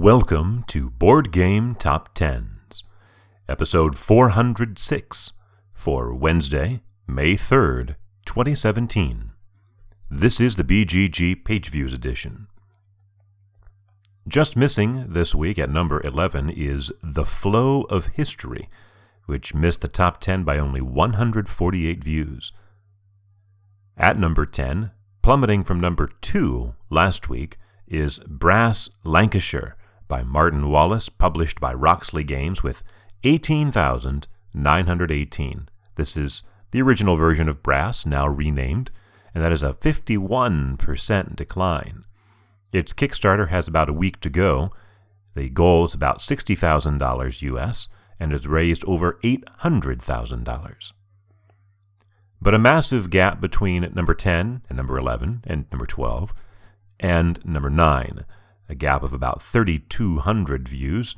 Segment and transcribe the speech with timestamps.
[0.00, 2.84] Welcome to Board Game Top Tens,
[3.48, 5.32] episode 406
[5.74, 9.32] for Wednesday, May 3rd, 2017.
[10.08, 12.46] This is the BGG Page Views edition.
[14.28, 18.70] Just missing this week at number 11 is The Flow of History,
[19.26, 22.52] which missed the top 10 by only 148 views.
[23.96, 24.92] At number 10,
[25.22, 27.58] plummeting from number 2 last week,
[27.88, 29.74] is Brass Lancashire
[30.08, 32.82] by Martin Wallace, published by Roxley Games with
[33.24, 35.68] 18,918.
[35.94, 38.90] This is the original version of Brass, now renamed,
[39.34, 42.04] and that is a 51% decline.
[42.72, 44.70] Its Kickstarter has about a week to go.
[45.34, 47.88] The goal is about $60,000 US
[48.18, 50.92] and has raised over $800,000.
[52.40, 56.32] But a massive gap between number 10 and number 11 and number 12
[57.00, 58.24] and number 9
[58.68, 61.16] a gap of about 3,200 views.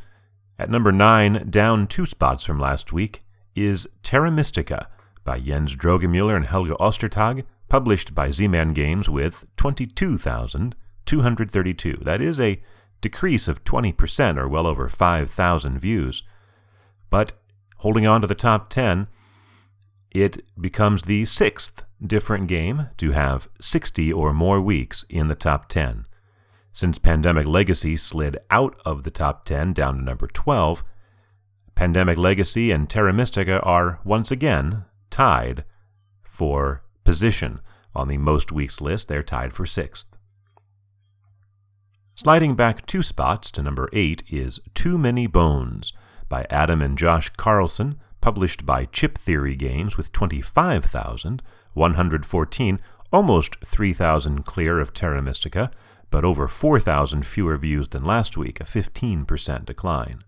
[0.58, 4.88] At number 9, down two spots from last week, is Terra Mystica
[5.24, 11.98] by Jens Drogemüller and Helge Ostertag, published by Z-Man Games with 22,232.
[12.02, 12.62] That is a
[13.00, 16.22] decrease of 20% or well over 5,000 views.
[17.08, 17.32] But
[17.78, 19.08] holding on to the top 10,
[20.10, 25.68] it becomes the sixth different game to have 60 or more weeks in the top
[25.68, 26.06] 10.
[26.72, 30.84] Since Pandemic Legacy slid out of the top 10 down to number 12,
[31.74, 35.64] Pandemic Legacy and Terra Mystica are once again tied
[36.22, 37.60] for position.
[37.94, 40.06] On the most weeks list, they're tied for sixth.
[42.14, 45.94] Sliding back two spots to number 8 is Too Many Bones
[46.28, 52.80] by Adam and Josh Carlson, published by Chip Theory Games with 25,114,
[53.12, 55.70] almost 3,000 clear of Terra Mystica,
[56.10, 60.22] but over 4,000 fewer views than last week, a 15% decline.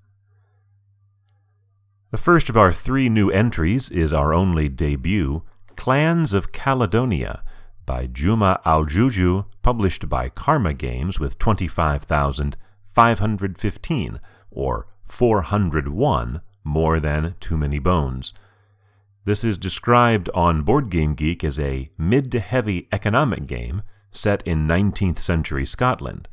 [2.11, 5.45] The first of our three new entries is our only debut,
[5.77, 7.45] Clans of Caledonia,
[7.87, 17.79] by Juma Al-JouJou, published by Karma Games with 25,515, or 401 more than Too Many
[17.79, 18.35] Bones.
[19.25, 24.43] This is described on Board Game Geek as a mid to heavy economic game set
[24.45, 26.29] in 19th century Scotland.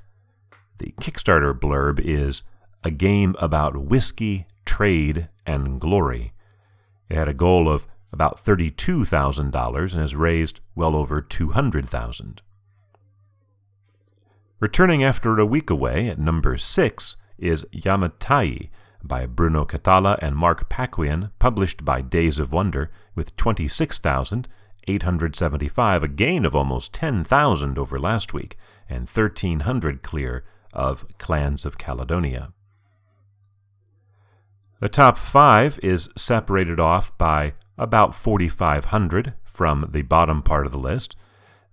[0.80, 2.44] The Kickstarter blurb is
[2.84, 6.34] a game about whiskey, trade, and glory.
[7.10, 12.40] It had a goal of about $32,000 and has raised well over $200,000.
[14.60, 18.70] Returning after a week away at number 6 is Yamatai
[19.04, 26.46] by Bruno Cathala and Mark Paquin, published by Days of Wonder, with 26,875, a gain
[26.46, 28.58] of almost 10,000 over last week,
[28.90, 30.44] and 1,300 clear
[30.74, 32.52] of Clans of Caledonia.
[34.80, 40.78] The top five is separated off by about 4,500 from the bottom part of the
[40.78, 41.18] list.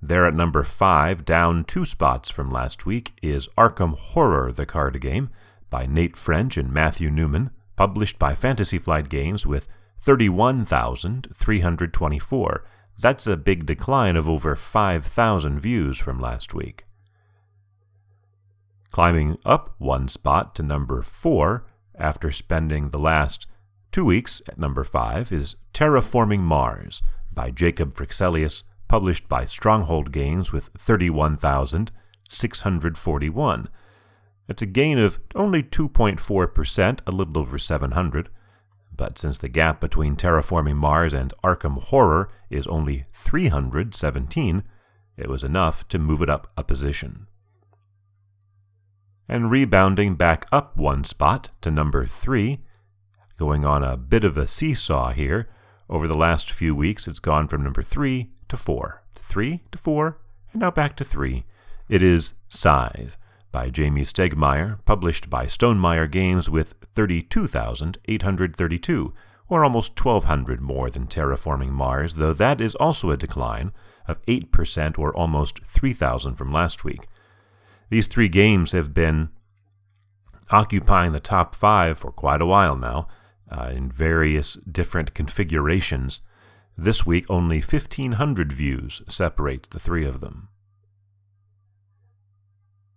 [0.02, 5.00] There at number five, down two spots from last week, is Arkham Horror, the card
[5.00, 5.30] game,
[5.70, 9.68] by Nate French and Matthew Newman, published by Fantasy Flight Games with
[10.00, 12.64] 31,324
[12.98, 16.86] that's a big decline of over 5,000 views from last week.
[18.90, 21.66] Climbing up one spot to number 4
[21.98, 23.46] after spending the last
[23.92, 27.02] two weeks at number 5 is Terraforming Mars
[27.32, 33.68] by Jacob Fryxelius, published by Stronghold Games with 31,641.
[34.48, 38.28] It's a gain of only 2.4%, a little over 700.
[38.96, 44.62] But since the gap between Terraforming Mars and Arkham Horror is only 317,
[45.16, 47.26] it was enough to move it up a position.
[49.28, 52.60] And rebounding back up one spot to number 3,
[53.36, 55.48] going on a bit of a seesaw here.
[55.90, 59.78] Over the last few weeks, it's gone from number 3 to 4, to 3 to
[59.78, 60.18] 4,
[60.52, 61.44] and now back to 3.
[61.88, 63.16] It is Scythe
[63.56, 69.14] by Jamie Stegmaier, published by Stonemaier Games with 32,832,
[69.48, 73.72] or almost 1,200 more than Terraforming Mars, though that is also a decline
[74.06, 77.06] of 8% or almost 3,000 from last week.
[77.88, 79.30] These three games have been
[80.50, 83.08] occupying the top five for quite a while now,
[83.50, 86.20] uh, in various different configurations.
[86.76, 90.50] This week, only 1,500 views separates the three of them.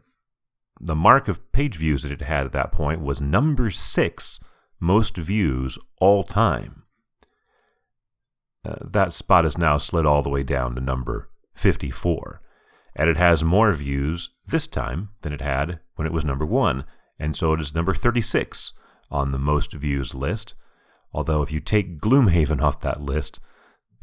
[0.80, 4.40] the mark of page views that it had at that point was number 6
[4.80, 6.84] most views all time.
[8.66, 12.42] Uh, that spot has now slid all the way down to number 54
[12.96, 16.84] and it has more views this time than it had when it was number one,
[17.20, 18.74] and so it is number 36
[19.10, 20.54] on the most views list.
[21.14, 23.40] Although, if you take Gloomhaven off that list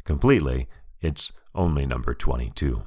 [0.05, 0.67] completely,
[1.01, 2.83] it's only number 22.